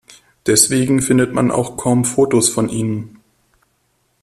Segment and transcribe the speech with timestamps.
[0.47, 3.19] Deswegen findet man auch kaum Fotos von ihnen.